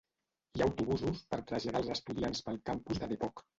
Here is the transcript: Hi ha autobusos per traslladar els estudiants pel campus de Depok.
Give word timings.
Hi 0.55 0.63
ha 0.63 0.67
autobusos 0.67 1.21
per 1.35 1.39
traslladar 1.53 1.83
els 1.83 1.93
estudiants 1.99 2.45
pel 2.49 2.61
campus 2.73 3.05
de 3.07 3.15
Depok. 3.15 3.49